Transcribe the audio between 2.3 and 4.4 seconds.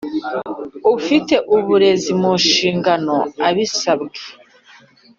nshingano abisabwe